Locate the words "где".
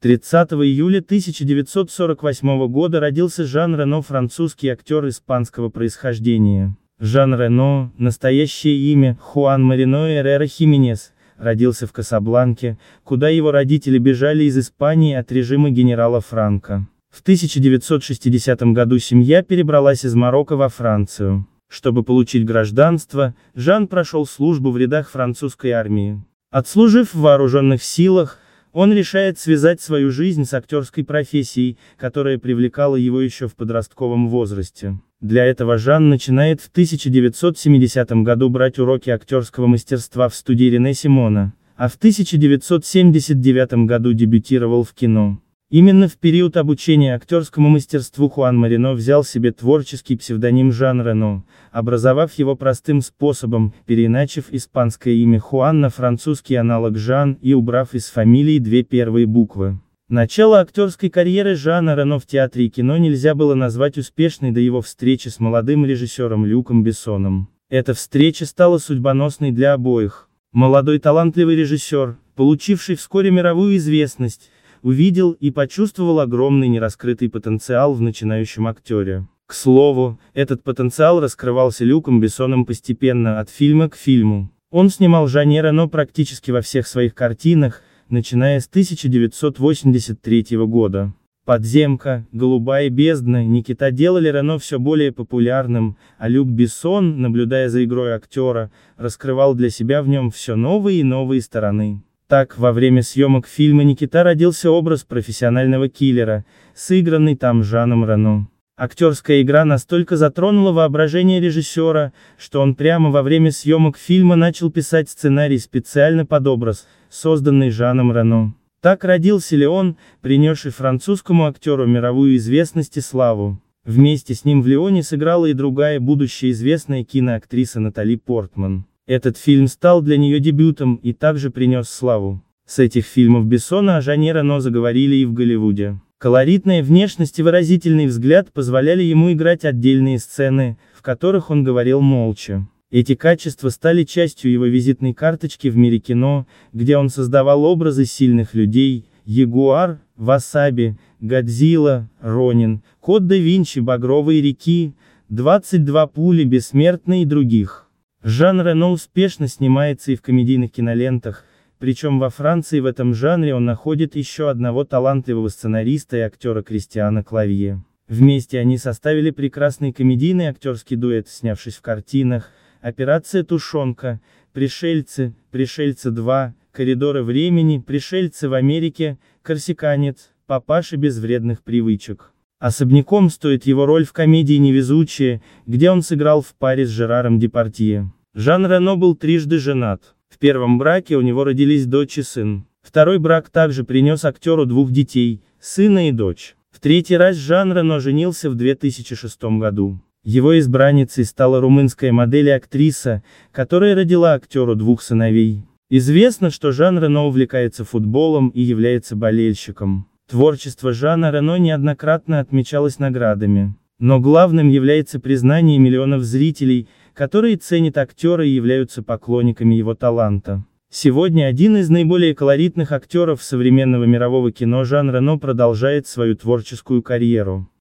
146.74-146.98, 185.66-185.90